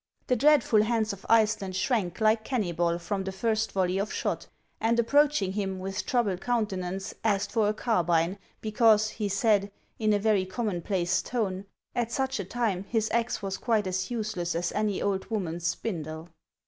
[0.25, 4.47] The dreadful Hans of Iceland shrank like Kennybol from the first volley of shot,
[4.79, 6.69] and approaching him, with troubled HANS OF ICELAND.
[6.69, 9.69] 397 countenance asked for a carbine, because, he said,
[9.99, 14.55] in a very commonplace tone, at such a time his axe was quite as useless
[14.55, 16.29] as any old woman's spindle.